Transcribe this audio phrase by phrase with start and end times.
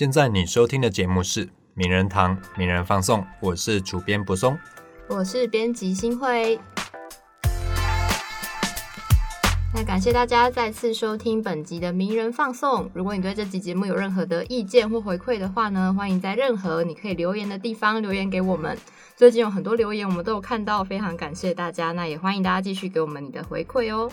[0.00, 1.44] 现在你收听的节目是
[1.74, 4.58] 《名人堂名人放送》，我是主编柏松。
[5.08, 6.58] 我是编辑新辉。
[9.74, 12.90] 那感谢大家再次收听本集的名人放送。
[12.94, 18.78] 如果你对这集节目有任何的意见或回馈的话呢，欢迎在任何你可以留言的地方留言给我们。
[19.16, 21.92] 最近有很多留言，我们都有看到，非常感谢大家。
[21.92, 24.10] 那也欢迎大家继续给我们你的回馈哦。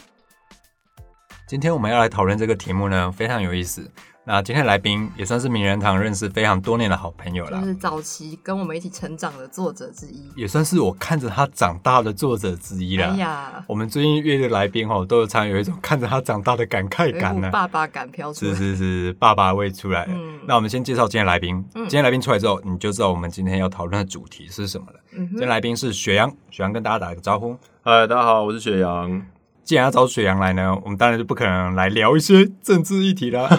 [1.48, 3.90] 今天我们要来讨论这个题目呢，非常有意思。
[4.30, 13.05] 那今天来宾也算是名人堂认识非常多年的好朋友了，就是早期跟我们一起成长的作者之一，也算是我看着他长大的作者之一了。
[13.05, 17.50] 哎呀，我们最近约的来宾哦，都有常有一种看着他长大的感慨感呢。
[17.52, 20.12] 爸爸感飘出来，是是是，爸爸味出来了。
[20.13, 21.64] 嗯那我们先介绍今天来宾。
[21.73, 25.00] 今天来宾出来之后，你就知道我们今天要讨论的主题是什么了。
[25.14, 27.58] 嗯今天来宾是雪阳，雪阳跟大家打个招呼。
[27.81, 29.25] 嗨，大家好，我是雪阳。
[29.67, 33.49] 既然要找水阳来呢，我们当然就不可能来聊一些政治议题啦。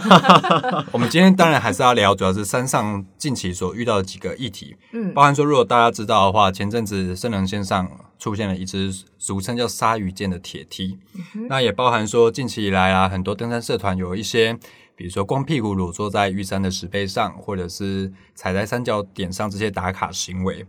[0.90, 7.86] 我们今天当然还是要聊，主要是山上近期所遇到的几个议题，嗯包含说，如果大家知道的话，前阵子圣能线上
[8.18, 10.98] 出现了一只俗称叫鲨鱼剑的铁梯，
[11.50, 14.56] 那也包含说近期以来啊，很多登山社团有一些，
[14.96, 20.64] 比如说光屁股裸坐在玉山的石碑上，或者是踩在三角点上这些打卡行为。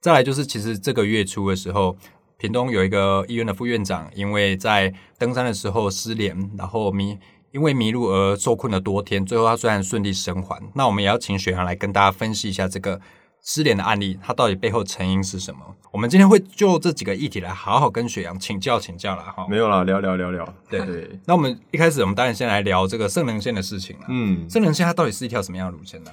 [0.00, 1.94] 再来就是，其实这个月初的时候，
[2.40, 7.18] 屏东有一个医院的副院长，因为在登山的时候失联，然后迷
[7.52, 10.58] 因为迷路而受困了多天，最后他虽然顺利生还。
[10.74, 12.98] 那我们也要请雪阳来跟大家分析一下这个
[13.42, 15.60] 失联的案例，它到底背后成因是什么？
[15.92, 19.22] 我们今天会就这几个议题来好好跟雪阳请教请教了。
[19.22, 19.46] 哈。
[19.46, 20.54] 没有啦，聊聊聊聊。
[20.70, 24.06] 对对，那我们一开始，我们当然先来聊这个圣能线的事情了。
[24.08, 26.10] 嗯，圣能线它到底是一条什么样的路线呢？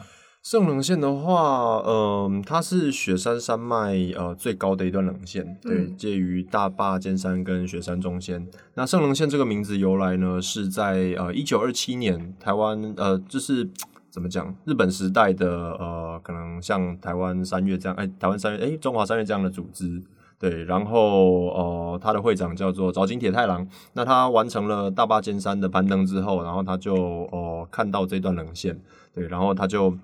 [0.50, 8.48] 圣棱线的话，嗯、它是雪山山脉呃最高的一段棱线，对，嗯介于大坝尖山跟雪山中间。
[8.76, 13.70] 那圣棱线这个名字由来呢，是在呃一九二七年台湾呃就是。
[14.10, 14.56] 怎么讲？
[14.66, 20.02] 日本时代的呃，可能像台湾三月这样，哎、台湾三月，哎、中华三月这样的组织，
[20.40, 23.68] 对，然后呃，他的会长叫做早井铁太郎。
[23.94, 26.96] 那他完成了大坝尖山的攀登之后，然后他就
[27.32, 28.80] 呃看到这段棱线，
[29.14, 29.96] 对，然后他就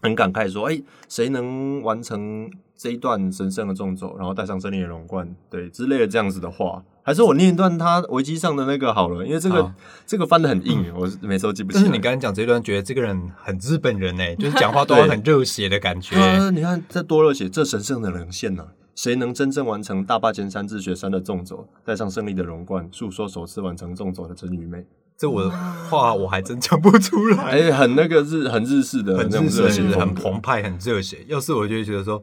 [0.00, 9.74] 很感慨说：“哎、谁能完成这一段神圣的纵走，然后带上胜利的荣冠，对之类的这样子的话，还是我念一段他维基上的那个好了，因为这个
[10.06, 11.78] 这个翻的很硬，我每次都记不起。
[11.78, 16.16] 但是你刚才讲这一段，觉得这个人很日本人呢， 就是讲话都很热血的感觉。
[16.16, 17.48] 啊，你看这多热血！
[17.48, 24.86] 这神圣的人线呢、谁能真正完成大坝尖山至雪山的纵走，带上胜利的荣冠，诉说首次完成纵走的真愚昧？
[25.18, 31.24] 这我的话我还真讲不出来，哎、很那个日很日式的很热血很澎湃，很热血。
[31.26, 32.22] 要是我就会觉得说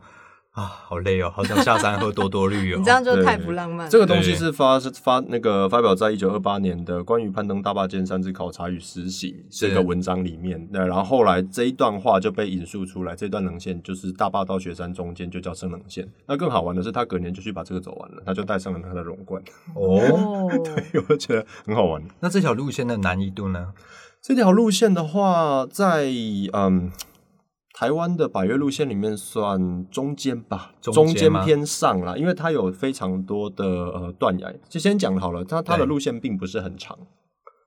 [0.55, 2.77] 啊，好累哦，好想下山喝多多绿哦。
[2.79, 3.89] 你这样就太不浪漫了。
[3.89, 10.65] 这个东西是发是发那个发表在一九二八年的关于攀登大坝尖山之考察与实行这个文章里面。
[10.71, 16.07] 那然后后来这一段话就被引述出来，这段棱线就是大坝到雪山中间就叫升棱线。
[16.25, 19.43] 那更好玩的是，他隔年就去把这个走完了，他就带上了他的荣冠，
[19.75, 22.01] 哦， 对，我觉得很好玩。
[22.21, 23.73] 那这条路线的难易度呢？
[24.21, 26.05] 这条路线的话，在
[26.53, 26.91] 嗯
[27.77, 34.49] 台湾的百越路线里面算中间吧，中间偏上啦，因为它有非常多的呃断崖。
[34.69, 36.97] 就先讲好了，它它的路线并不是很长，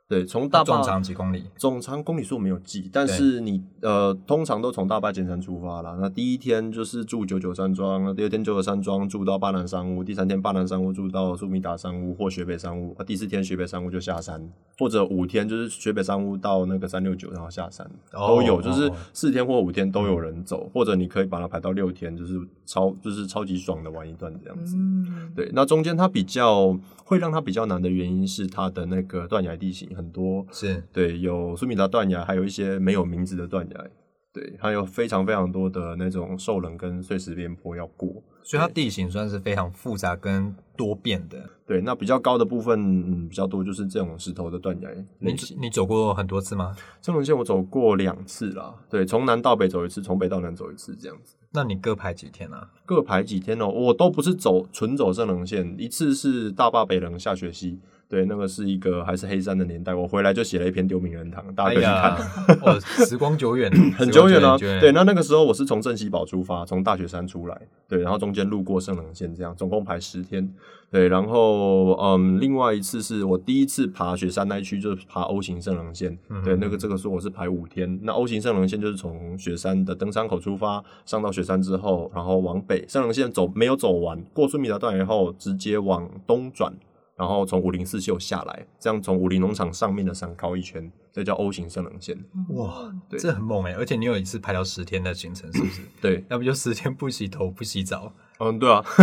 [0.08, 1.44] 对，从大坝总长几公里？
[1.58, 5.98] 总长公里数没有记，但是你呃，通常都从大坝尖山出发啦。
[6.00, 24.74] 那第一天就是住九九山庄，那第二天九九山庄住到巴南山屋，第三天巴南山屋住到苏米达山屋或雪北山屋，啊，第四天雪北山屋就下山，或者五天就是雪北山屋到那个三六九然后下山，哦都有，就是哦四天或五天都有人走，或者你可以把它排到六天，就是超就是超级爽的玩一段这样子。
[24.74, 26.74] 嗯，对，那中间它比较
[27.04, 33.84] 会让它比较难的原因是它的那个断崖地形很多，是对，有苏米达断崖，还有一些没有名字的断崖，
[34.32, 38.22] 对，还有非常非常多的那种受冷跟碎石边坡要过。
[38.44, 41.38] 所以它地形算是非常复杂跟多变的。
[41.66, 44.88] 对，那比较高的部分，嗯，比较多就是这种石头的断崖
[45.18, 45.34] 你。
[45.60, 46.74] 你走过很多次吗？
[47.02, 51.34] 这龙线我走过两次啦，对，从南到北走一次，从北到南走一次，这样子。
[51.52, 52.70] 那你各排几天啊？
[52.86, 57.78] 各排几天哦，我都不是走纯走圣棱线，一次是大坝北棱下雪溪，
[58.08, 62.58] 对，那个是一个还是黑山的年代，我回来就写了一篇丢名人堂，大家可以去看。
[62.64, 70.50] 哦， 时光久远，很久远了、时光久远对，那那个时候我是从镇西堡出发，从大雪山出来，对，然后中间路过圣棱线，这样总共排十天，
[70.90, 86.72] 对，然后嗯，另外一次是我第一次爬雪山那一区，就是爬 O 型圣棱线，对，那个这个是我是排五天，那 O 型圣棱线就是从雪山的登山口出发，上到雪山之后，然后往北，圣棱线走没有走完，过苏米达段以后，直接往东转。
[87.18, 92.16] 然后从五零四秀下来，这样从五零农场上面的山高一圈，这叫 O 型圣棱线。
[92.50, 93.72] 哇，对这很猛哎！
[93.72, 95.82] 而且你有一次排到十天的行程，是不是？
[96.00, 98.12] 对，要不就十天不洗头不洗澡。
[98.38, 98.84] 嗯，对啊，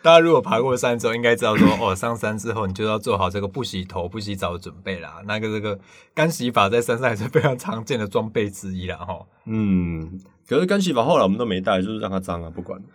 [0.00, 5.20] 大家如果爬过山之后，应该知道说，哦，上山之后你就要做好这个不洗头不洗澡的准备啦。
[5.26, 5.76] 那个这个
[6.14, 9.26] 干洗法在山上也是非常常见的装备之一啦，哈。
[9.46, 12.80] 嗯，可是干洗法后来我们都没带，就是让它脏啊，不管。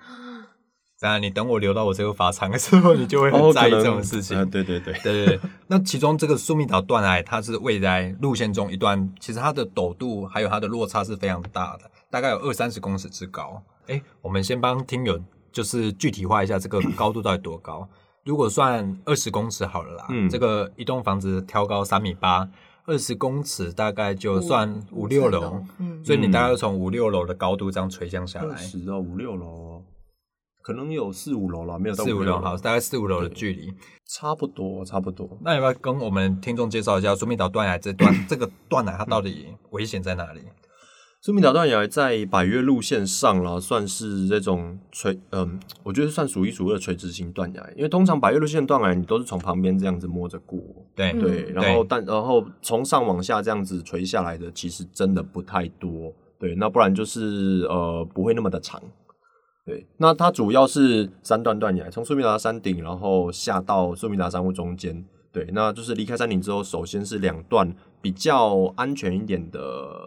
[0.99, 4.37] 当然，你等我留到我这个法场的时候， 你就会很在意这种事情。
[4.37, 13.61] 呃对对对，对对对，那其中这个苏密岛断崖，它是未来路线中一段，其实它的陡度还有它的落差是非常大的，大概有二三十公尺之高。
[13.87, 15.19] 哎，我们先帮听友
[15.51, 17.87] 就是具体化一下这个高度到底多高。
[18.23, 22.49] 如果算二十公尺好了啦，嗯这个一栋房子挑高三米八，
[22.85, 29.76] 二十公尺大概就算五六楼，嗯，所以你大概要从五六楼的高度这样垂降下二来，十到五六楼，
[30.67, 33.73] 可能有四五楼了，没有四五楼好，大概四五楼的距离。
[34.05, 35.25] 差不多差不多。
[35.41, 40.41] 那要不要跟我们听众介绍一下苏密岛断崖这段 这个断崖它到底危险在哪里？
[41.21, 47.69] 苏密岛断崖在百越路线上了，算是这种垂，嗯，我觉得算数一数二的垂直型断崖。
[47.77, 50.59] 因为通常百越路线断崖，你都是从旁边这样子摸着过，
[50.93, 58.81] 对嗯对，然后但然后从上往下这样子垂下来的，其实真的不太多，对，那不然就是呃不会那么的长，
[59.67, 69.59] 对，那它主要是三段断崖，从苏米达山顶，然后下到苏米达山屋中间，对，那就是离开山顶之后，首先是两段比较安全一点的，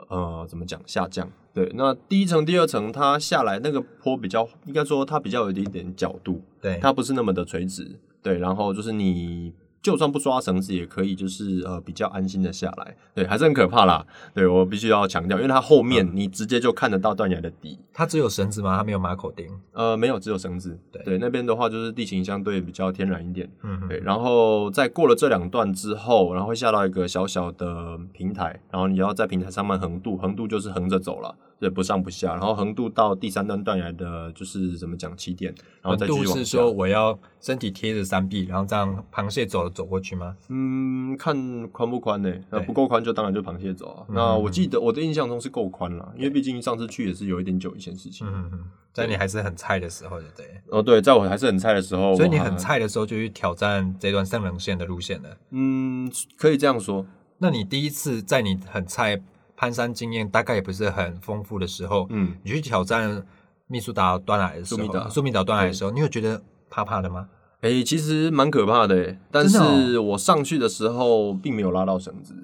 [0.09, 1.31] 呃，怎么讲下降？
[1.53, 18.77] 对，那第一层、第二层它下来那个坡比较，应该说它比较有一点点角度，对，它不是那么的垂直，对，然后就是你就算不抓绳子也可以，就是呃比较安心的下来，对，还是很可怕啦，对我必须要强调，因为它后面你直接就看得到断崖的底，它只有绳子吗？
[18.77, 19.47] 它没有马口钉。
[19.73, 21.03] 呃，没有，只有绳子，对。
[21.03, 36.45] 对，那边的话就是地形相对比较天然一点，嗯对，然后在过了这两段之后，然后会下到一个小小的平台，然后你要在平台上面横渡，横渡就是横着走了，对，不上不下，然后横渡到第三段断崖的，就是怎么讲起点，然后再继续度往下。
[36.45, 40.35] 是说我要身体贴着山壁，然后这样螃蟹走走过去吗？
[40.49, 44.07] 嗯，看宽不宽呢、那不够宽就当然就螃蟹走啊。
[44.09, 48.27] 嗯那我记得我的印象中是够宽了，因为毕竟上次去也是有一点久以前事情。
[48.27, 48.65] 嗯嗯，
[48.95, 50.47] 在你还是很菜的时候，对不对？
[50.69, 55.37] 哦，对，在我还是很菜的时候，所以你很，菜的时候就去挑战这段上棱线的路线了。
[55.51, 57.05] 嗯，可以这样说。
[57.43, 59.21] 那你第一次在你很菜
[59.61, 63.27] 攀山经验大概也不是很丰富的时候，嗯，你去挑战
[63.67, 66.41] 密苏达断崖的时候，苏密达苏密岛断崖的时候，你有觉得
[66.71, 67.29] 怕怕的吗？
[67.61, 72.35] 诶、其实蛮可怕的、诶，但是我上去的时候并没有拉到绳子。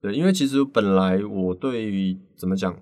[0.00, 2.76] 对，因为其实本来我对于怎么讲，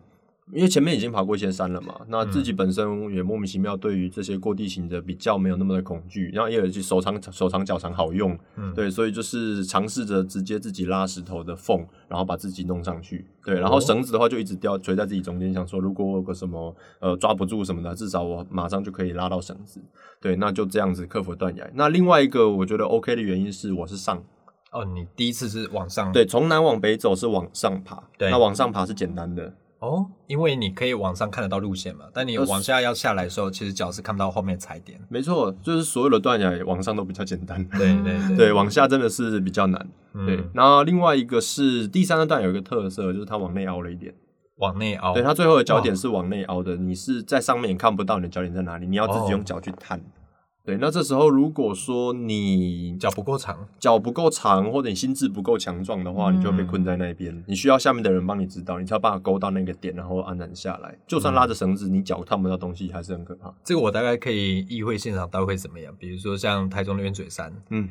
[0.52, 19.81] 因为前面已经爬过一些山了嘛，那自己本身也莫名其妙对于这些过地形的比较没有那么的恐惧，然后也有手长手长脚长好用，嗯对，所以就是尝试着直接自己拉石头的缝，然后把自己弄上去，对，然后绳子的话就一直吊垂在自己中间，想说如果我有个什么呃抓不住什么的，至少我马上就可以拉到绳子，
[20.20, 21.70] 对，那就这样子克服断崖。
[21.75, 24.23] 那另外一个我觉得 OK 的原因是我是上，
[24.73, 26.12] 哦，你第一次是往上。
[26.12, 35.00] 对，从南往北走是往上爬，对那往上爬是简单的，哦，因为你可以往上看得到路线嘛，但你呃往下要下来的时候，其实脚是看不到后面踩点。
[35.09, 39.88] 没错，就是所有的断崖往上都比较简单，对对对对，往下真的是比较难。
[40.12, 44.15] 嗯对，然后另外一个是第三个段有一个特色，就是它往内凹了一点。
[44.56, 45.15] 往内凹。
[45.15, 49.99] 对，它最后的脚点是往内凹的，你是在上面也看不到你的脚点在哪里，你要自己用脚去探。
[50.70, 57.43] 对，那这时候如果说你脚不够长，脚不够长，或者你心智不够强壮的话，你就会被困在那边。
[57.48, 60.96] 你需要下面的人帮你指导，你才有办法勾到那个点，然后安然下来。
[61.08, 63.53] 就算拉着绳子，你脚探不到东西，还是很可怕。
[63.65, 65.93] 这个我大概可以意会现场大概会怎么样。
[65.98, 67.89] 比如说像台中的鸢嘴山，嗯，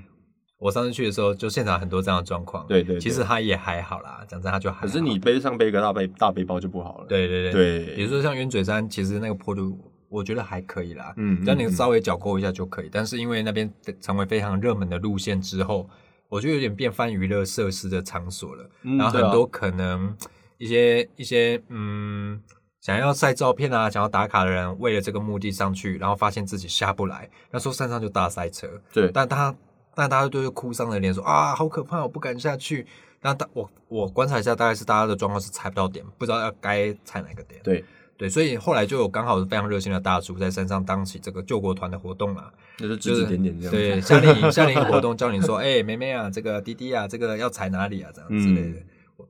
[0.57, 2.65] 我上次去的时候，就现场很多这样的状况。
[2.67, 4.81] 对对对其实他也还好啦，讲真，他就还好。
[4.83, 7.05] 可是你背上背一个大背大背包就不好了。
[7.09, 9.77] 对对对对比如说像鸢嘴山，其实那个坡度
[10.09, 12.89] 我觉得还可以啦，嗯只要你稍微脚勾一下就可以。
[12.91, 15.87] 但是因为那边成为非常热门的路线之后，
[16.27, 18.69] 我觉得有点变翻娱乐设施的场所了。
[18.81, 20.15] 然后很多可能
[20.57, 22.41] 一些一些嗯，
[22.81, 28.67] 想要晒照片啊，想要打卡的人，为了这个目的上去，然后发现自己下不来，那时候山上就大塞车。
[28.91, 29.55] 对，但他
[29.95, 32.87] 但大家都是哭丧着脸说啊，好可怕，我不敢下去。
[33.21, 37.59] 那大我我观察一下，大概是大家的状况是踩不到点，不知道要该踩哪个点。
[37.61, 37.83] 对，
[38.19, 43.71] 对，所以后来就有刚好是非常热心的大叔在山上当起这个救国团的活动啦，就是指指就是点点这样。
[43.71, 48.81] 对， 夏令营夏令营活动教你说，哎、妹妹啊，这个弟弟啊，这个要踩哪里啊，这样之类的。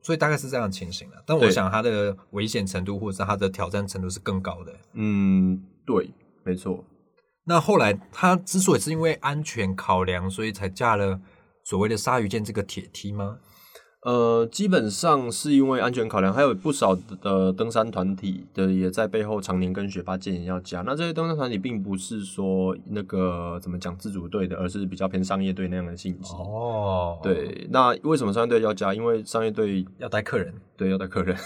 [0.02, 4.74] 所以大概是这样的情形了，但我想它的危险程度或者是它的挑战程度是更高的。
[4.94, 6.10] 嗯，对，
[6.42, 6.84] 没错。
[7.44, 11.20] 那后来他之所以是因为安全考量，所以才架了
[11.62, 13.38] 所谓的鲨鱼舰这个铁梯吗？
[14.02, 20.80] 呃，基本上是因为安全考量，还有不少的登山团体的也在背后常年跟雪霸建议要加。
[20.80, 26.32] 那这些登山团体并不是说那个怎么讲自主队的，而是比较偏商业队那样的性质。
[26.32, 28.94] 哦，，对，那为什么商业队要加？
[28.94, 31.36] 因为商业队要带客人，对要带客人，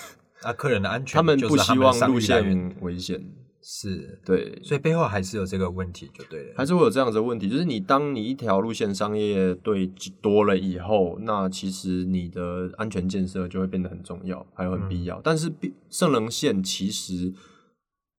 [0.44, 3.20] 那 客人的安全，他们不希望路线线危险。
[3.66, 6.54] 是，对，所以背后还是有这个问题，就对了。
[6.54, 9.90] 还是会有这样子的问题，就是你当你一条路线商业对
[10.20, 15.18] 多了以后，那其实你的安全建设就会变得很重要，还有很必要。
[15.24, 17.32] 但是并圣人线其实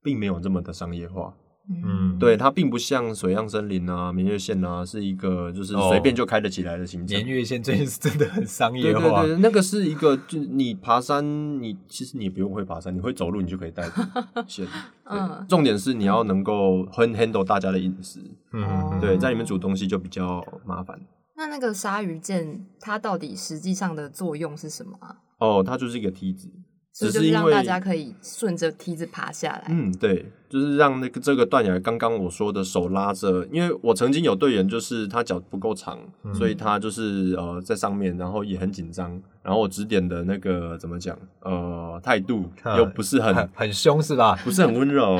[0.01, 7.17] 并没有这么的商业化，嗯，对它并不像水漾森林啊、明月线啊，是一个就是哦随便就开得起来的行程。
[7.17, 11.23] 明月线最近是真的很商对业化，对对，那个是一个，就你爬山，
[11.61, 13.83] 你其实你也不用会爬山，你会走路，你就可以带
[14.47, 14.65] 线。
[15.05, 18.19] 嗯嗯，重点是你要能够 handle 大家的饮食，
[18.53, 20.99] 嗯，对，在里面煮东西就比较麻烦。
[21.37, 25.15] 那那个鲨鱼剑它到底实际上的作用是什么啊？
[25.39, 26.49] 哦，它就是一个梯子，
[26.97, 29.65] 所以就是让只是因为大家可以顺着梯子爬下来。
[29.67, 39.11] 嗯，对，就是让那个这个断崖，刚刚我说的手拉着，因为我曾经有队员就是他脚不够长，嗯所以他就是呃在上面，然后也很紧张，
[39.43, 44.39] 然后我指点的那个怎么讲，呃态度啊又不是很很很凶是吧？
[44.45, 45.19] 不是很温柔，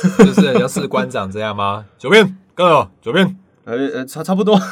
[0.24, 1.84] 就是像士官长这样吗？
[1.98, 3.36] 左边，跟我左边。
[3.64, 4.58] 呃呃差差不多。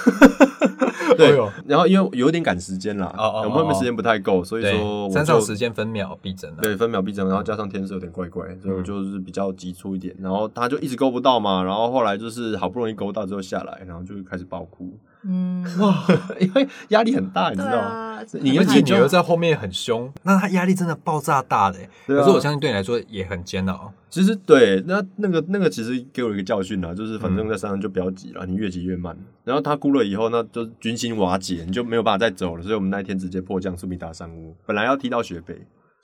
[1.16, 6.59] 对哎呦，然后因为有点赶时间啦，哦哦哦我们后面时间不太够，所以说山上时间分秒必争啊。
[6.62, 10.14] 对，分秒必争，然后加上天色有点怪怪，所以就是比较急促一点。
[10.21, 16.04] 然后他就一直勾不到嘛，然后后来就是好不容易勾到之后下来，然后就开始爆哭，嗯，哇，
[16.40, 17.88] 因为压力很大，你知道吗？
[17.88, 21.84] 啊，而且你而且就女儿在后面很凶，那她压力真的爆炸大的欸。
[21.84, 23.92] 啊可是我相信对你来说也很煎熬。
[24.10, 29.16] 其实对，那那个那个其实给我一个教训啊，就是反嗯正在山上就不要急了，你越急越慢。
[29.44, 32.62] 然后他哭了以后，那就军心瓦解，你就没有办法再走了。
[32.62, 35.60] 所以我们那一天直接迫降苏米达山屋，本来要踢到雪北，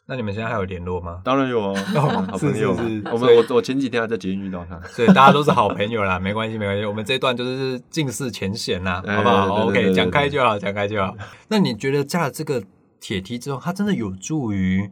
[0.07, 1.21] 那你们现在还有联络吗？
[1.25, 1.83] 当然有啊，
[2.31, 2.73] 好朋友
[3.13, 4.79] 我们我我前几天还在捷运遇到他。
[4.89, 6.85] 所以大家都是好朋友啦，没关系，没关系。
[6.85, 11.17] 我们这一段就是尽释前嫌啦，哎好不好？OK，讲开就好，讲开就好。
[11.49, 12.63] 那你觉得架了这个
[13.01, 14.91] 铁梯之后，它真的有助于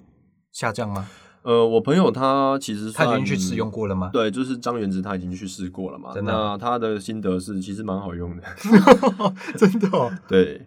[0.50, 1.06] 下降吗？
[1.42, 4.10] 呃，我朋友他其实他已经去试用过了吗？
[4.12, 6.14] 对，就是张元直他已经去试过了嘛。
[6.14, 8.42] 真的那他的心得是其实蛮好用的，
[9.58, 10.10] 真的哦。
[10.28, 10.62] 对。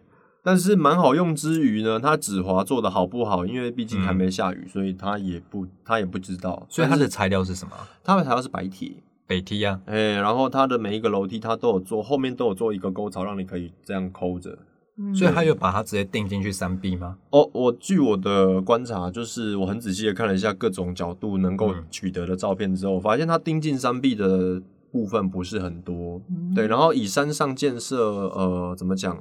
[0.45, 3.43] 但是蛮好用之余呢，它止滑做的好不好？
[3.47, 6.67] 因为毕竟还没下雨，所以它也不它也不知道。
[6.69, 7.71] 所以它的材料是什么？
[8.03, 8.91] 它的材料是白铁，
[9.25, 9.81] 北梯啊。
[9.85, 14.55] 哎、然后它的每一个楼梯它都有做，后面都有做一个沟槽，让你可以这样抠着。
[14.97, 17.17] 嗯所以他有把它直接钉进去三 B 吗？
[17.31, 24.61] 哦，我据我的观察，就是我很仔细的看了一下各种角度能够嗯取得的照片之后，我发现它钉进山壁的
[24.93, 26.21] 部分不是很多。
[26.29, 27.97] 嗯对，然后以山上建设，
[28.29, 29.17] 呃，怎么讲，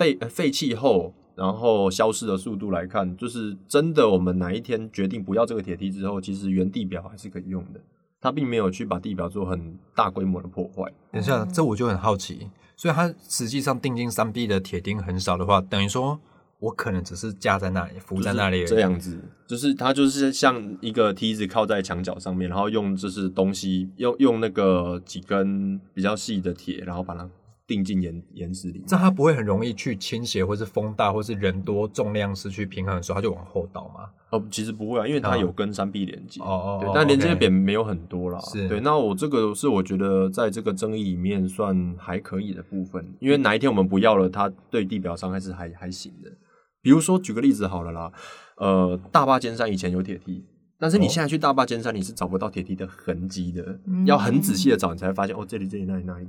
[0.00, 7.80] 被呃废弃后，然后消失的速度来看，就是真的，我们哪一天决定不要这个铁梯之后，其实原地表还是可以用的。
[8.18, 10.90] 它并没有去把地表做很大规模的破坏。
[11.12, 12.48] 等一下，这我就很好奇。
[12.78, 16.18] 所以它实际上定金三 B 的铁钉很少的话，等于说
[16.60, 27.28] 我可能只是架在那里，浮在那里这样子，就是它就是像一个梯子靠在墙角上面，然后用就是东西用用那个几根比较细的铁，然后把它
[27.70, 28.88] 钉进岩岩石里面。
[28.88, 34.10] 这样它不会很容易去倾斜，或是风大，或是人多重量失去平衡的时候，它就往后倒吗？
[34.30, 36.40] 哦，其实不会啊，因为它哦有跟山壁连接。
[36.40, 38.40] 哦哦哦，对但连接 OK 点没有很多啦。
[38.40, 46.30] 是对，那我这个是我觉得在这个争议里面算还可以的部分，因为哪一天我们不要了，它对地表伤害是还还行的。
[46.82, 48.12] 比如说举个例子好了啦，
[48.56, 50.44] 呃，大坝尖山以前有铁梯，
[50.78, 56.26] 但是你哦现在去大坝尖山，你是找不到铁梯的痕迹的，嗯要很仔细的找，你才会发现哦，这里这里那里那里。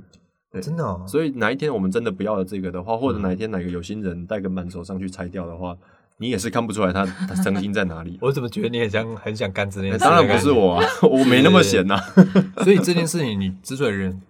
[0.52, 5.74] 对真的哦，所以哪一天我们真的不要了这个的话，或者嗯哪一天哪个有心人带个扳手上去拆掉的话，
[6.18, 8.18] 你也是看不出来他他曾经在哪里。
[8.22, 9.98] 我怎么觉得你很像很想干这件事？
[9.98, 11.96] 当然不是，我啊， 我没那么闲呐、
[12.62, 14.22] 所以这件事情你之所以认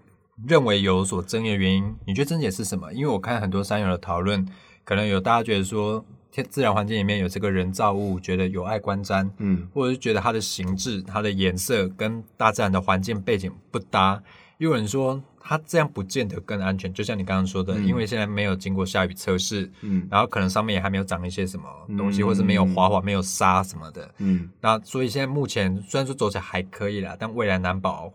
[0.47, 2.93] 认为有所争议的原因，你觉得症结是什么？
[2.93, 4.47] 因为我看很多山友的讨论，
[4.85, 14.23] 可能有大家觉得说，天自然环境里面有这个人造物，觉得有碍观瞻，嗯，或者是觉得它的形制、它的颜色跟大自然的环境背景不搭。
[14.59, 21.65] 又有人说它这样不见得更安全，就像你刚刚说的，嗯因为现在没有经过下雨测试，嗯然后可能上面也还没有长一些什么
[21.99, 24.15] 东西，嗯或是没有滑滑、没有沙什么的。
[24.19, 28.13] 嗯，那所以现在目前虽然说走起来还可以啦，但未来难保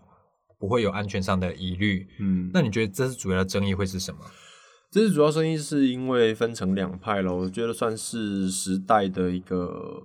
[0.58, 2.06] 不会有安全上的疑虑。
[2.18, 4.20] 嗯，那你觉得这是主要的争议会是什么？
[4.90, 10.02] 这是主要声音是因为分成两派了，我觉得算是时代的一个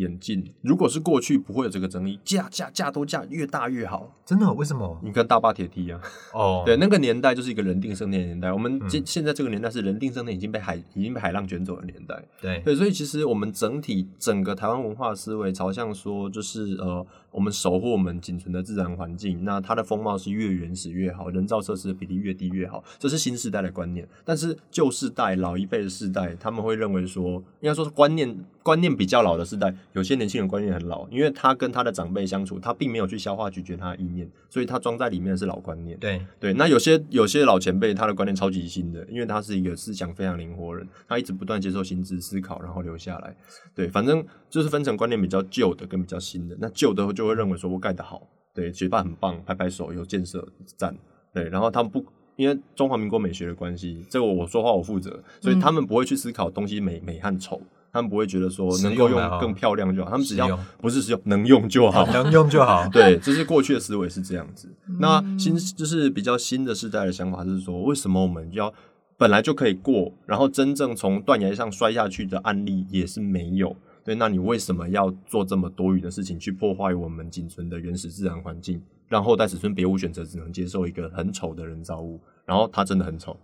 [0.00, 0.44] 演进。
[0.62, 4.12] 如果是过去，不会有这个争议，架架架都架越大越好。
[4.24, 4.52] 真的？
[4.54, 4.98] 为什么？
[5.02, 6.00] 你跟大坝铁梯啊，
[6.32, 8.52] 哦， 对，那个年代就是一个人定胜天的年代。
[8.52, 12.20] 我们嗯现现在这个年代是人定胜天已经被海已经被海浪卷走的年代。
[12.40, 24.08] 对对，所以其实我们整体整个台湾文化思维朝向说，就是呃，我们守护我们仅存的自然环境，那它的风貌是越原始越好，人造设施的比例越低越好，这是新时代的观念。
[24.24, 35.98] 但是旧世代老一辈的世代，他们会认为说，应该说是观念观念比较老的世代，有些年轻人观念很老，因为他跟他的长辈相处，他并没有去消化咀嚼他的意念，所以他装在里面的是老观念。
[35.98, 43.36] 对，对，那有些有些老前辈，他的观念超级新的，因为他是一个思想非常灵活人，他一直不断接受新知思考，然后留下来。
[43.74, 46.56] 对，反正就是分成观念比较旧的跟比较新的。
[46.60, 48.22] 那旧的就会认为说我盖得好，
[48.54, 50.96] 对，学霸很棒，拍拍手，有建设，赞。
[51.32, 52.04] 对，然后他们不。
[52.36, 57.60] 因为中华民国美学的关系，这个我说话我负责，所以他们不会去思考东西美美和丑，
[57.92, 62.06] 他们不会觉得说能够用更漂亮就好，他们只要不是实用能用就好。
[62.06, 62.88] 能用就好。
[62.92, 64.68] 对，这是过去的思维是这样子。
[64.98, 68.72] 那新就是比较新的时代的想法是说，为什么我们要
[69.16, 73.76] 本来就可以过，然后真正从断崖上摔下去的案例也是没有。
[74.02, 82.18] 对，那你为什么要做这么多余的事情去破坏我们仅存的原始自然环境，让后代子孙别无选择，只能接受一个很丑的人造物？
[82.46, 83.36] 然后它真的很丑，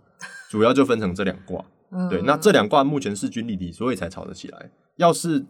[0.49, 1.63] 主要就分成这两卦。
[1.91, 4.69] 嗯对，那这两卦目前势均力敌，所以才吵得起来。
[4.97, 5.45] 要是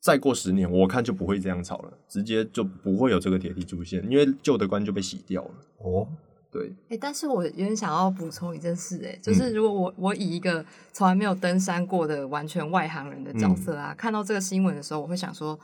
[0.00, 5.50] 再过十年，我看就不会这样吵了，直接就不会有这个铁梯出现，因为旧的关就被洗掉了。
[5.78, 6.06] 哦，
[6.50, 15.58] 对，哎、但是我有点想要补充一件事、哎，嗯就是如果我我以一个从来没有登山过的完全外行人的角色啊，看到这个新闻的时候，我会想说，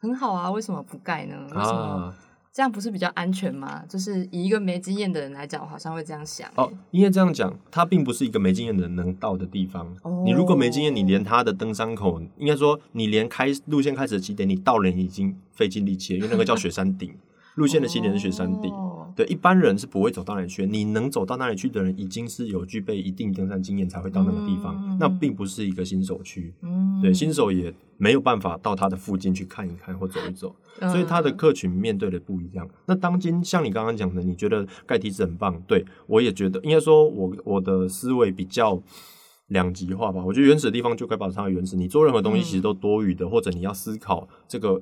[0.00, 1.36] 很好啊，为什么不盖呢？
[1.44, 2.14] 为什么啊，
[2.52, 3.82] 这样不是比较安全吗？
[3.88, 9.96] 就是以一个没经验的人来讲，我好像会这样想、哦，应该这样讲，它并不是一个没经验的人能到的地方。
[10.02, 17.14] 哦你如果没经验，你连它的登山口，应该说你连开路线开始的起点，你到了已经费尽力气了，因为那个叫雪山顶，
[17.54, 18.70] 路线的起点是雪山顶。
[18.70, 20.66] 哦对，一般人是不会走到那里去。
[20.66, 24.74] 你能走到那里去的人，已经是有具备一定登山经验才会到那个地方。
[24.76, 32.68] 嗯那并不是一个新手区，嗯对，新手也没有办法到它的附近去看一看或走一走，所以它的嗯客群面对的不一样。
[32.86, 38.82] 那当今像你刚刚讲的，你觉得盖梯子很棒，对我也觉得，应该说我我的思维比较。
[39.48, 41.76] 两极化吧，我觉得原始的地方就该保持它的原始。
[41.76, 44.80] 你做任何东西其实都多余的，或者你要思考这个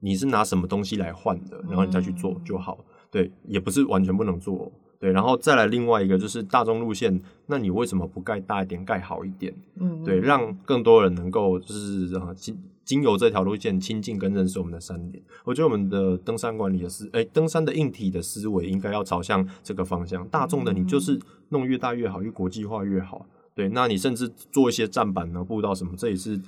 [0.00, 2.84] 你是拿什么东西来换的，然后你再去做就好。
[3.10, 4.70] 对，也不是完全不能做。
[4.98, 9.54] 对，然后再来另外一个就是大众路线，那你为什么不盖大一点，盖好一点？
[9.76, 15.22] 嗯对，让更多人能够就是啊经经由这条路线亲近跟认识我们的山林。
[15.44, 20.28] 我觉得我们的登山管理的思，哎，登山的硬体的思维应该要朝向这个方向。
[20.28, 21.18] 大众的你就是
[21.48, 23.24] 弄越大越好，越国际化越好。
[23.54, 26.38] 对，那你甚至做一些站板呢、步道什么，这也是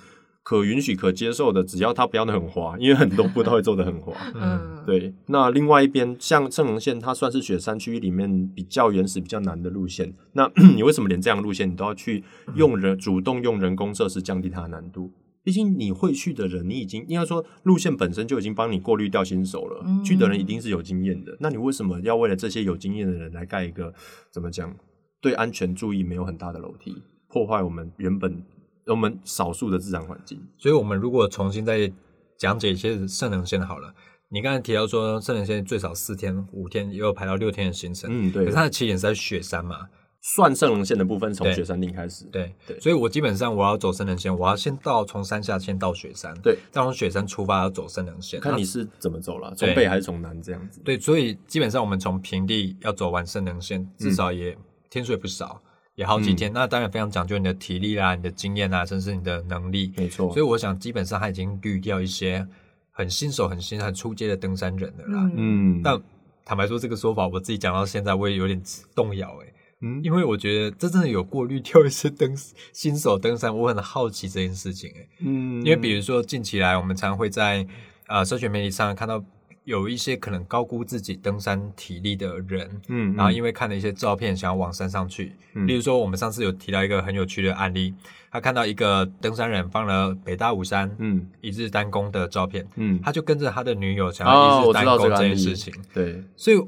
[0.43, 4.13] 可允许、可接受的，只要它不要很滑， 因为很多步道会做的很滑。
[4.35, 10.13] 嗯，对，那另外一边像圣龙线，它算是雪山区域里面比较原始、比较难的路线。
[10.33, 12.25] 那你为什么连这样的路线你都要去
[12.57, 15.13] 用人主动用人工设施降低它的难度？
[15.45, 21.37] 毕竟你会去的人，你已经应该说路线本身就已经帮你过滤掉新手了，嗯去的人一定是有经验的。
[21.41, 23.93] 那你为什么要为了这些有经验的人来盖一个
[24.31, 24.73] 怎么讲
[25.21, 28.41] 对安全注意没有很大的楼梯，破坏我们原本
[28.87, 30.41] 我们少数的自然环境？
[30.59, 31.93] 所以我们如果重新再
[32.37, 33.95] 讲解一些圣能线好了，
[34.29, 39.87] 你刚才提到说圣能线最少四天、五天，也有排到六天的行程，嗯，对可是，它的起点是在雪山嘛，
[40.23, 42.25] 算圣棱线的部分从雪山顶开始。
[42.33, 50.81] 对，对所以我基本上我要走圣能线，我要先到从山下先到雪山，对，再从雪山出发要走圣能线，那看你是怎么走了，从北还是从南这样子。
[50.85, 54.57] 对，所以基本上我们从平地要走完圣能线，至少也、
[54.91, 55.61] 天数也不少，
[55.95, 56.53] 也好几天。
[56.53, 59.93] 那当然非常讲究你的体力啦、你的经验啊，甚至你的能力。
[59.97, 60.33] 没错。
[60.33, 62.47] 所以我想基本上他已经滤掉一些
[62.91, 65.31] 很新手、很新、很初阶的登山人了啦。
[65.35, 65.79] 嗯。
[65.79, 66.01] 嗯，但
[66.45, 68.61] 坦白说，这个说法我自己讲到现在，我也有点
[68.95, 70.01] 动摇诶、嗯？
[70.03, 72.37] 因为我觉得这真的有过滤掉一些登
[72.73, 75.65] 新手登山，我很好奇这件事情诶、嗯。
[75.65, 77.67] 因为比如说近期来，我们常会在
[78.09, 79.25] 呃社群媒体上看到
[79.65, 85.37] 有一些可能高估自己登山体力的人，嗯，然后因为看了一些照片，想要往山上去。
[85.55, 87.95] 嗯例如说，我们上次有提到一个很有趣的案例，
[88.31, 95.73] 他看到一个登山人放了北大武山嗯一日单攻的照片，嗯，他就跟着他的女友想哦要一日单攻这件事情。
[95.95, 96.61] 对，所以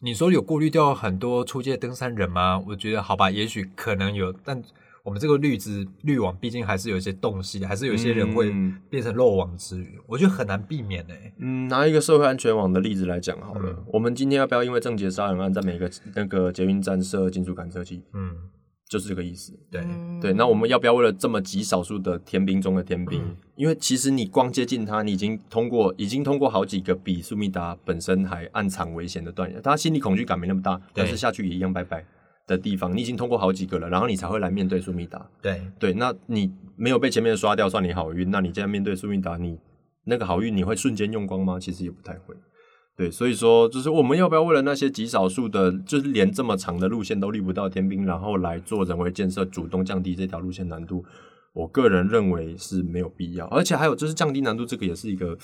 [0.00, 2.60] 你说有过滤掉很多出街的登山人吗？
[2.66, 4.60] 我觉得好吧，也许可能有，但
[5.10, 18.04] 我们这个滤子滤网毕竟还是有一些洞隙，还是有一些人会嗯变成漏网之鱼，我觉得很难避免欸、嗯，拿一个社会安全网的例子来讲好了，嗯我们今天要不要因为郑杰杀人案在每个那个捷运站设金属感测器？
[18.12, 18.36] 嗯，
[18.88, 19.52] 就是这个意思。
[19.68, 23.20] 对，嗯对，那我们要不要为了这么极少数的天兵中的天兵？
[23.56, 32.06] 因为其实你光接近他，你已经通过，已经通过好几个比苏密达本身还暗藏危险的断崖，他心理恐惧感没那么大，但是下去也一样拜拜
[32.56, 35.24] 的地方，你已经通过好几个了，然后你才会来面对苏密达。
[35.40, 38.30] 对，对，那你没有被前面的刷掉，算你好运。
[38.30, 39.56] 那你现在面对苏密达，你
[40.04, 41.58] 那个好运你会瞬间用光吗？
[41.60, 42.34] 其实也不太会。
[42.96, 51.04] 对，所以说就是我们要不要为了那些极少数的，就是连这么长的路线都立不到天兵，然后来做人为建设，主动降低这条路线难度？
[51.52, 53.46] 我个人认为是没有必要。
[53.46, 55.36] 而且还有就是降低难度，这个也是一个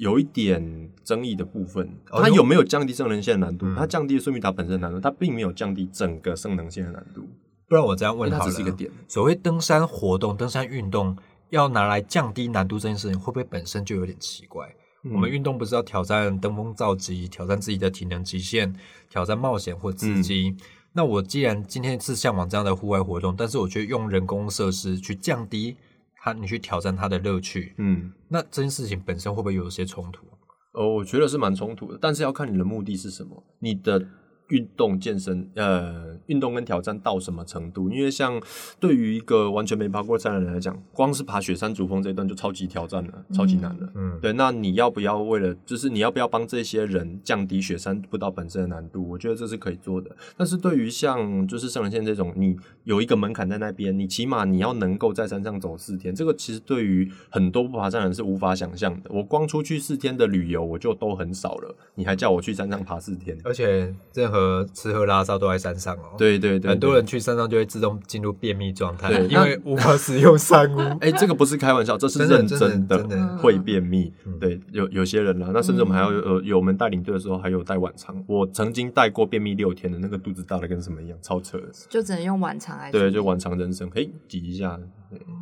[0.00, 1.86] 有一点争议的部分。
[2.10, 3.66] 哦它有没有降低圣能线的难度？
[3.66, 7.28] 嗯它降低了苏密达本身的难度，它并没有降低整个圣能线的难度。
[7.68, 11.14] 不然我这样问它好了，只是一个点所谓登山活动、登山运动
[11.50, 14.74] 要拿来降低难度这件事情，会不会本身就有点奇怪？
[15.04, 18.74] 我们运动不是要挑战登峰造极，挑战自己的体能极限，
[19.10, 20.56] 挑战冒险或刺激。
[20.92, 25.76] 那我既然今天是向往这样的户外活动，但是我却用人工设施去降低
[26.20, 28.12] 它，你去挑战他的乐趣，嗯。
[28.28, 30.26] 那这件事情本身会不会有一些冲突？
[30.72, 34.06] 哦，我觉得是蛮冲突的，但是要看你的目的是什么，你的
[34.50, 37.90] 运动健身，呃，运动跟挑战到什么程度？
[37.90, 38.40] 因为像
[38.78, 43.92] 对于一个完全没爬过山的人来讲，光是爬雪山主峰这一段就超级挑战了，超级难了。
[43.94, 49.08] 嗯，对，那你要不要为了，就是你要不要帮这些人降低雪山步道本身的难度？
[49.08, 50.10] 我觉得这是可以做的。
[50.36, 59.10] 但是对于像就是圣人线这种，你有一个门槛在那边，你起码你要能够在山上走四天，这个其实对于很多不爬山的人是无法想象的。
[59.12, 63.38] 我光出去四天的旅游我就都很少了，你还叫我去山上爬四天？
[63.44, 64.39] 而且任何
[64.74, 66.16] 吃喝拉撒都在山上哦。。
[66.18, 70.78] 对对对，很多人去山上就会自动进入便秘状态，对因为无法使用山屋。
[71.00, 74.12] 哎、这个不是开玩笑，这是真的认真的的，真的会便秘。
[74.24, 78.14] 嗯对，有有些人啦，那甚至我们还要有呃有我们带领队的时候，还有带晚餐。
[78.26, 81.66] 我曾经带过便秘六天的，那个肚子大的跟什么一样，超扯的。
[81.88, 84.78] 就只能用晚肠来对，就晚肠人生，嘿，挤一下。
[85.10, 85.32] 对哦，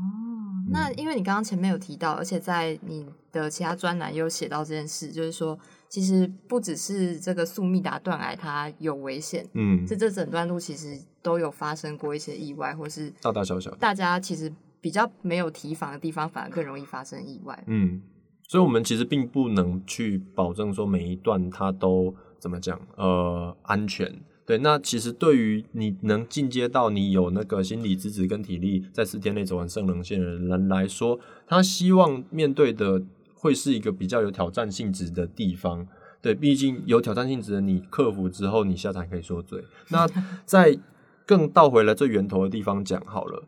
[0.70, 5.58] 那因为你刚刚前面有提到，而且在你的其他专栏也有写到这件事，就是说，
[5.88, 17.64] 其实不只是这个速密达断癌它有危险，嗯，这这整段路其实都有发生过一些意外，或是大大小小，大家其实比较没有提防的地方，反而更容易发生意外。
[17.66, 18.02] 嗯，
[18.48, 24.20] 所以我们其实并不能去保证说每一段它都怎么讲，呃，安全。
[24.46, 33.02] 对，那其实对于你能进阶到你有那个心理资质跟体力，在四天内走完圣棱线的人来说，他希望面对的
[33.38, 35.86] 会是一个比较有挑战性质的地方。
[36.20, 39.62] 对，毕竟有挑战性质的，你克服之后，你下场可以说嘴。
[39.90, 40.06] 那
[40.44, 40.76] 在
[41.24, 43.44] 更倒回来最源头的地方讲好了，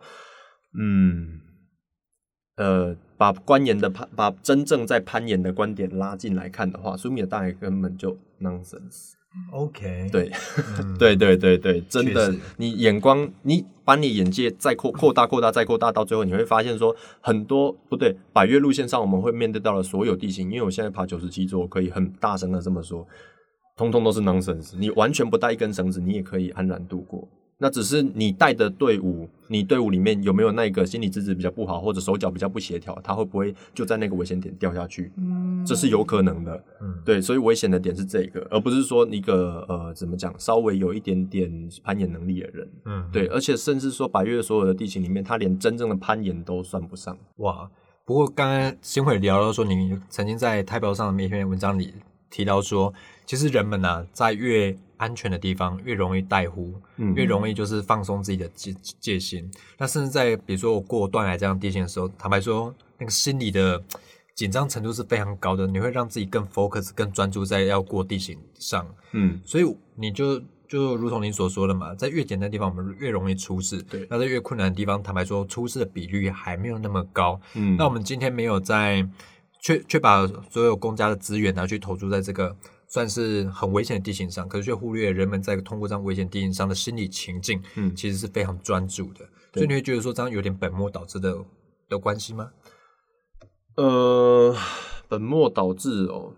[0.79, 1.40] 嗯，
[2.57, 9.14] 呃，把观言的攀，把真正在攀岩的观点拉进来看的话，苏米尔大爷根本就 nonsense。
[9.52, 10.30] OK，对，
[10.80, 23.06] 嗯 对对对对，真的，你眼光，你把你眼界再扩扩大、扩大、再扩大，到最后你会发现说，很多不对，百越路线上我们会面对到的所有地形，因为我现在爬九十七座，我可以很大声的这么说，
[23.76, 24.76] 通通都是 nonsense。
[24.76, 27.28] 你完全不带一根绳子，你也可以安然度过。
[27.62, 35.12] 那只是你带的队伍，你队伍里面有没有那个心理资质比较不好，或者手脚比较不协调，他会不会就在那个危险点掉下去？
[35.18, 36.64] 嗯，这是有可能的。
[36.81, 42.68] 嗯，对，所以危险的点是这个，而不是说一个呃怎么讲，稍微有一点点攀岩能力的人。
[42.87, 47.14] 嗯，对，而且甚至说百越所有的地形里面，他连真正的攀岩都算不上。
[47.37, 47.70] 哇，
[48.07, 51.92] 不过刚刚新会聊到说，你曾经在太报上的一篇文章里
[52.31, 52.90] 提到说，
[53.30, 59.48] 其实人们啊，在越安全的地方越容易带呼，嗯越容易就是放松自己的戒戒心。
[59.78, 63.80] 那甚至在比如说我过断崖这样地形的时候，坦白说，那个心理的
[64.34, 68.84] 紧张程度是非常高的，你会让自己更 focus、更专注在要过地形上。
[69.12, 73.80] 嗯，所以你就就如同你所说的嘛，在越简单的地方，我们越容易出事。
[73.82, 77.40] 对那在越困难的地方，坦白说，出事的比率还没有那么高。
[77.54, 79.08] 嗯那我们今天没有在，
[79.60, 82.56] 却却把所有公家的资源拿去投注在这个
[82.90, 89.20] 算是很危险的地形上，可是却忽略人们在通过这样危险地形上的心理情境，嗯其实是非常专注的。
[89.55, 91.38] 所以你会觉得说这样有点本末倒置的
[91.88, 92.50] 的关系吗？
[93.76, 94.55] 呃，
[95.09, 96.35] 本末倒置哦。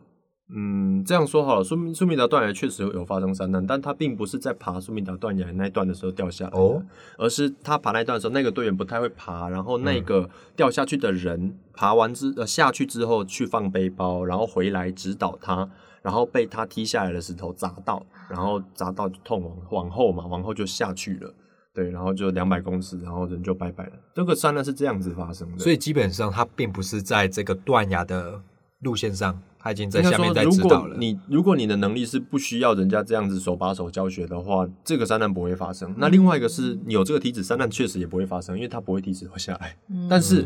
[0.55, 6.85] 嗯，这样说好了，苏密苏米达断崖确实有发生山难，但他并不是在爬苏米达断崖那一段的时候掉下来的，哦
[7.17, 15.71] 而是他爬那一段的时候，那个队员不太会爬，然后那个掉下去的人爬完之呃下去之后去放背包，然后回来指导他，
[16.03, 21.33] 然后被他踢下来的石头砸到，然后砸到就痛往往后嘛，往后就下去了。
[21.75, 23.93] 对，然后就两百公尺，然后人就拜拜了。
[24.15, 28.43] 这个山难是这样子发生的，所以基本上它并不是在这个断崖的
[28.81, 30.89] 路线上他已经在下面，在如指导了。
[30.89, 35.95] 果你如果你的能力是不需要人家这样子手把手教学的话，这个山难不会发生。
[35.97, 39.77] 那另外一个是你有这个梯子，山难确实也不会发生，因为它不会梯子滑下来。
[39.89, 40.45] 嗯但是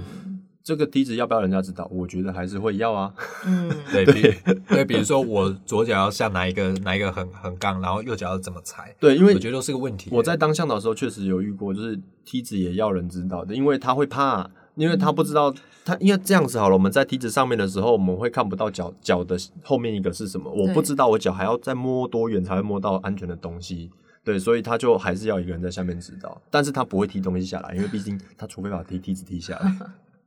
[0.66, 1.88] 这个梯子要不要人家知道？
[1.92, 3.14] 我觉得还是会要啊。
[3.44, 4.34] 嗯， 对，比
[4.68, 10.10] 对，比如说我左脚要下哪一个哪一个横横杠，然后右脚要怎么踩，对，因为我觉得都是个问题。
[10.12, 23.88] 我在当向导的时候确实有遇过，就是梯子也要人知道的，因为他会怕，因为他不知道他，因为这样子好了，我们在梯子上面的时候，我们会看不到脚脚的后面一个是什么，我不知道我脚还要再摸多远才会摸到安全的东西。
[24.24, 29.72] 对，所以他就还是要一个人在下面指导，但是他不会踢东西下来，因为毕竟他除非把梯梯子踢下来。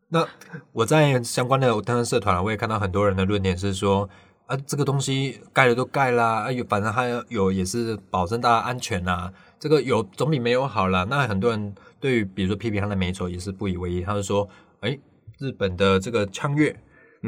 [0.10, 0.28] 那
[0.74, 4.10] 我在相关的登山社团，我也看到很多人的论点是说，
[4.48, 11.06] 啊，这个东西盖了都盖啦，啊有反正它有也是保证大家安全啦，这个有总比没有好啦。
[11.10, 14.50] 那很多人对于比如说批评他的美丑也是不以为意，他就说，
[14.82, 14.98] 哎，
[15.38, 16.76] 日本的这个枪月。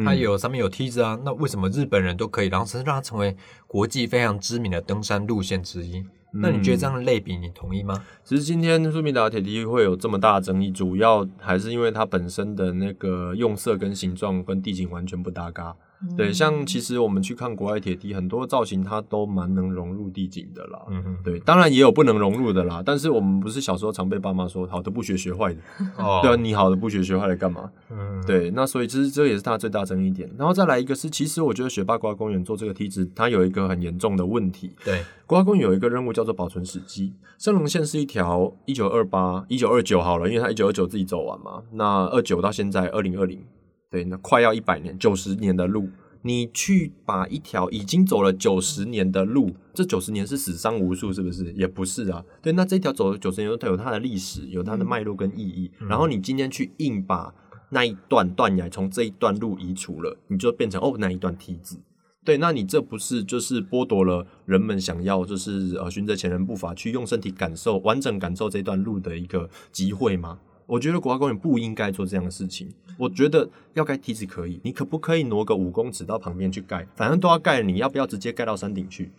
[0.06, 3.36] 它有上面有梯子啊，那为什么日本人都可以，然后甚至让它成为
[3.68, 6.02] 国际非常知名的登山路线之一？
[6.34, 8.06] 那你觉得这样的类比，你同意吗？
[8.24, 15.76] 其实今天苏明达铁梯会有这么大的争议，主要还是因为它本身的那个用色跟形状跟地形完全不搭嘎。
[16.18, 20.80] 对，像其实我们去看国外铁梯，很多造型它都蛮能融入地景的啦。
[20.90, 22.82] 嗯哼，对，当然也有不能融入的啦。
[22.86, 25.60] 但是我们不是小时候常被爸妈说好的不学学坏的，
[25.98, 27.72] 哦对啊，你好的不学学坏的干嘛？
[27.90, 30.30] 嗯，对，那所以其实这也是它最大争议点。
[30.38, 34.72] 然后再来一个是，其实我觉得雪霸国家公园做这个梯子，它有一个很严重的问题。
[34.84, 37.14] 对，国家公园有一个任务叫做保存史迹。
[37.38, 41.62] 圣龙线是一条一九二八、一九二九好了，因为它一九二九自己走完嘛。
[41.72, 43.44] 那二九到现在二零二零，
[43.92, 45.90] 对，那快要一百年、九十年的路，
[46.22, 51.52] 你去把一条已经走了九十年的路，这九十年是死伤无数，是不是？
[51.52, 52.24] 也不是啊。
[52.42, 55.70] 对，那这条走了九十年，它有它的历史，有它的脉络跟意义。
[55.90, 57.36] 然后你今天去硬把
[57.70, 61.78] 那一段断崖从这一段路移除了，你就变成哦那一段梯子。
[62.24, 70.40] 对，那你这不是就是剥夺了人们想要就是呃循着前人步伐去用身体感受完整感受这段路的一个机会吗？
[70.72, 72.74] 我觉得国家公园不应该做这样的事情。
[72.98, 76.88] 我觉得要盖梯子可以，你可不可以挪个五公尺到旁边去盖？
[76.96, 79.12] 反正都要盖，你要不要直接盖到山顶去？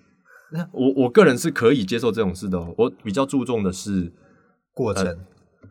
[0.50, 2.74] 那我我个人是可以接受这种事的、哦。
[2.78, 4.10] 我比较注重的是
[4.72, 5.18] 过程。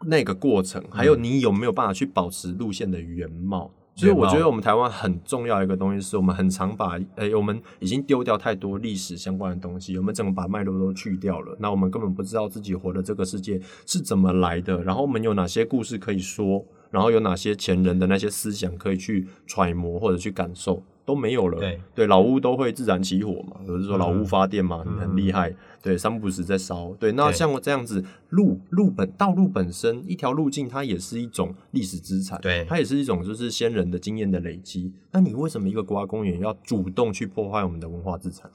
[0.06, 3.72] 那个过程，还有你有没有办法去保持路线的原貌。
[3.94, 20.82] 所以我觉得我们台湾很重要一个东西，是我们很常把，诶、我们已经丢掉太多历史相关的东西，我们整个把脉络都去掉了，那我们根本不知道自己活的这个世界是怎么来的，然后我们有哪些故事可以说，然后有哪些前人的那些思想可以去揣摩或者去感受。
[21.12, 21.60] 都没有了，
[21.94, 22.08] 对。
[22.08, 32.66] 老屋都会自然起火嘛，有人说老屋发电嘛，嗯很厉害，对，三不时在烧，对，那像我这样子，路路本道路本身一条路径，它也是一种历史资产，对。
[32.70, 34.94] 它也是一种就是先人的经验的累积。
[35.12, 38.50] 那你为什么一个国家公园要主动去破坏我们的文化资产？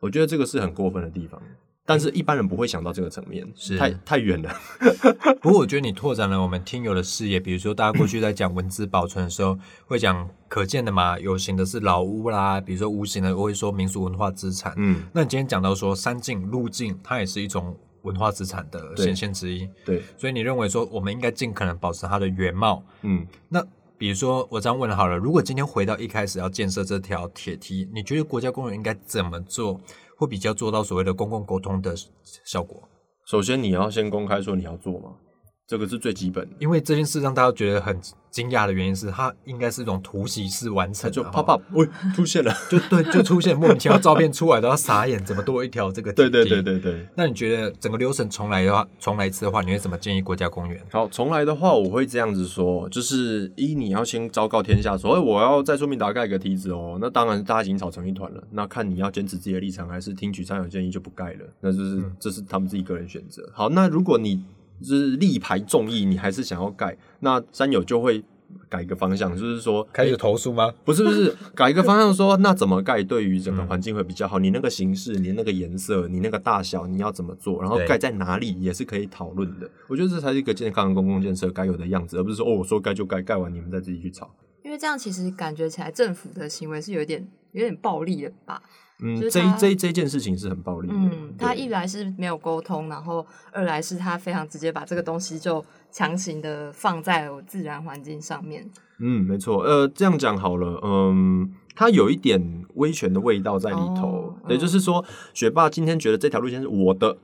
[0.00, 1.40] 我觉得这个是很过分的地方，
[1.84, 4.50] 但是一般人不会想到这个层面，是太太远了。
[5.42, 14.72] 不过我觉得你拓展了我们听友的视野，比如说大家过去在讲文字保存的时候，会讲可见的嘛，有形的是老屋啦，比如说无形的我会说民俗文化资产。
[14.76, 22.84] 嗯，那你今天讲到说山境、路径，它也是一种文化资产的对显现之一，对，所以你认为说我们应该尽可能保持它的原貌。
[23.02, 23.64] 嗯，那
[24.02, 29.80] 比如说我这样问好了，如果今天回到一开始要建设这条铁梯，你觉得国家公园应该怎么做，
[30.16, 31.94] 会比较做到所谓的公共沟通的
[32.42, 32.82] 效果？
[33.26, 35.12] 首先你要先公开说你要做吗，
[35.72, 36.54] 这个是最基本的。
[36.58, 37.98] 因为这件事让大家觉得很
[38.30, 42.54] 惊讶的原因是，它应该是一种突袭式完成，就哈 pop up，喂，出现了。
[42.70, 46.12] 就对，就出现莫名其妙照片出来都要傻眼，怎么多一条这个？
[46.14, 46.62] 对对对。
[46.62, 47.06] 对对。
[47.14, 50.78] 那你觉得整个流程重来的话，重来一次的话，你会怎么建议国家公园？
[50.90, 56.98] 好，重来的话，我会这样子说，就是一你要先昭告天下说，哎，我要在说明达盖个梯子哦。
[57.00, 58.42] 那当然，大家已经吵成一团了。
[58.50, 61.40] 那看你要坚持自己的立场，还是听取山友建议就不盖了。
[61.60, 63.46] 那就是、嗯这是他们自己个人选择。
[63.52, 64.42] 好，那如果你
[64.82, 68.22] 就是力排众议，你还是想要盖，那山友就会
[68.68, 70.72] 改一个方向，就是说开始投诉吗？
[70.84, 74.38] 不是不是， 改一个方向说，那怎么盖对于整个环境会比较好？
[74.38, 77.62] 你那个形式，你那个颜色，你那个大小，你要怎么做？
[77.62, 79.70] 然后盖在哪里也是可以讨论的。
[79.88, 84.34] 我觉得这才是一个健康的公共建设该有的样子，而不是说哦，我说盖就盖，盖完你们再自己去吵。
[84.62, 88.62] 因为这样其实感觉起来政府的行为是有点有点暴力的吧？
[89.02, 90.94] 嗯，这就是他这这件事情是很暴力的。
[90.96, 98.64] 嗯，他一来是没有沟通，然后二来是他非常直接把这个东西就强行的放在了自然环境上面。
[98.98, 99.62] 嗯，没错。
[99.62, 104.34] 呃，这样讲好了，嗯，它有一点威权的味道在里头。
[104.46, 107.18] 对，哦嗯就是说，学霸今天觉得这条路线是我的，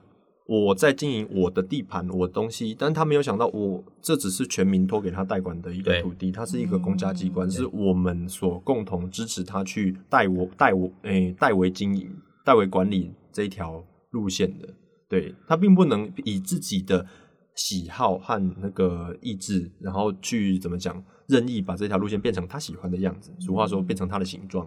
[0.48, 12.10] 我在经营我的地盘，我的东西，但他没有想到我这只是全民托给他代管的一个土地，它是一个公家机关，嗯是我们所共同支持他去代我代我诶、代为经营、
[12.46, 14.66] 代为管理这一条路线的。
[15.06, 17.04] 对他并不能以自己的
[17.54, 23.30] 喜好和那个意志，然后去怎么讲任意把这条路线变成他喜欢的样子。
[23.38, 24.66] 俗话说，变成他的形状。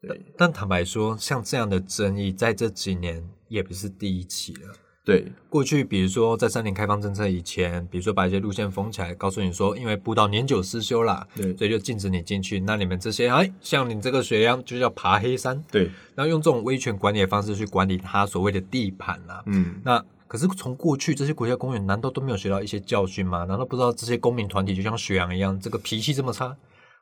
[0.00, 4.74] 对但坦白说，像这样的争议，在这几年也不是第一起了。
[5.02, 12.60] 对过去，比如说在三年开放政策以前，比如说把一些路线封起来，告诉你说，因为步道年久失修啦，对所以就禁止你进去。
[12.60, 19.42] 那你们这些，哎，像你这个学样就叫爬黑山，对，然后用这种威权管理的方式去管理他所谓的地盘啦。
[19.46, 23.44] 嗯，那可是从过去这些国家公园，难道都没有学到一些教训吗？
[23.44, 26.54] 难道不知道这些公民团体就像雪阳一样，这个脾气这么差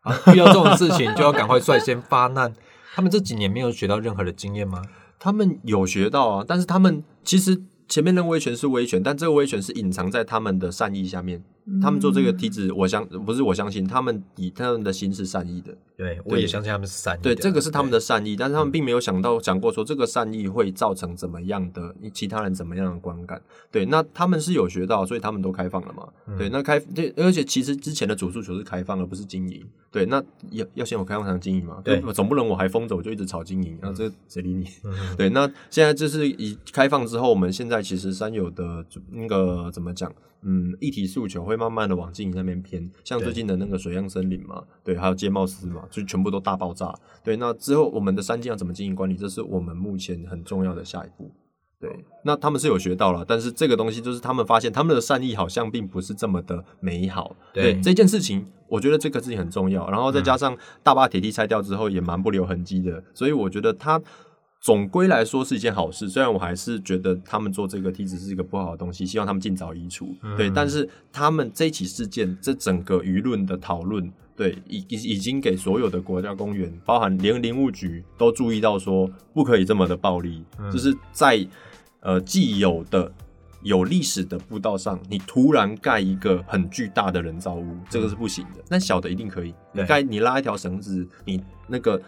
[0.03, 0.17] 啊？
[0.33, 2.55] 遇到这种事情就要赶快率先发难。
[2.95, 4.81] 他们这几年没有学到任何的经验吗？
[5.19, 11.43] 他们有学到啊，但是他们其实前面的威权是威权，但这个威权是隐藏在他们的善意下面。
[11.81, 15.73] 他们做这个梯子，我相不是我相信，他们以他们的心是善意的。
[15.97, 17.23] 对，我也相信他们是善意的。
[17.23, 17.99] 对，这个是他们的。
[18.09, 23.39] 善意，但是他们并没有想到想过说这个善意会造成怎么样的其他人怎么样的观感。
[23.71, 26.09] 对，那他们是有学到，所以他们都开放了嘛。
[26.39, 29.63] 对，那开对，而且其实之前的主诉求是开放，而不是经营。
[29.91, 31.83] 对，那要要先有开放才能经营嘛。
[31.85, 34.67] 对总不能我还封着我就一直炒经营，啊，这谁理你？
[34.85, 40.11] 嗯 对，那现在就是以开放之后，我们现在其实三友的那个怎么讲？
[40.43, 46.95] 嗯，议题诉求会慢慢的往经营那边偏，像最近的那个水漾森林嘛，对，还有街貌司嘛，就全部都大爆炸。
[47.25, 51.31] 对，那之后我们的三金要怎么经营管理，这是我们目前很重要的下一步。
[51.81, 57.37] 对，那他们是有学到了，但是这个东西就是他们发现他们的善意好像并不是这么的美好。
[57.53, 59.89] 对这件事情，我觉得这个事情很重要。
[59.89, 64.01] 然后再加上大坝铁梯拆掉之后也蛮不留痕迹的，所以我觉得它
[64.61, 66.09] 总归来说是一件好事。
[66.09, 70.15] 虽然我还是觉得他们做这个梯子是一个不好的东西，希望他们尽早移除。
[70.37, 74.11] 对，但是他们这一起事件，这整个舆论的讨论。
[74.37, 81.45] 对，已已已经给所有的国家公园，包含连林务局都注意到说，不可以这么的暴力，就是在
[81.99, 83.13] 呃既有的
[83.63, 88.63] 有历史的步道上，你突然盖一个很巨大的人造物，这个是不行的。
[88.69, 92.01] 但小的一定可以，你盖你拉一条绳子，你那个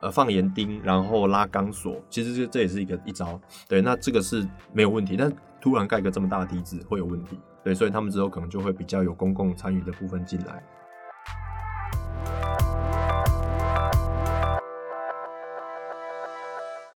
[0.00, 2.00] 呃，放岩钉，然后拉钢索。
[2.08, 3.82] 其实这这也是一个一招，对？
[3.82, 7.74] 那这个是没有问题，但突然盖个这么大的梯子会有问题，对。
[7.74, 10.62] 所以他们之后可能就会比较有公共参与的部分进来。